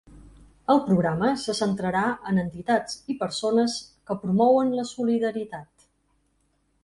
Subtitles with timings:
[0.73, 2.01] El programa se centrarà
[2.31, 3.77] en entitats i persones
[4.09, 5.89] que promouen la solidaritat.